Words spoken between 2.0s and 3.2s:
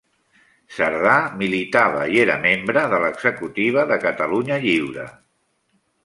i era membre de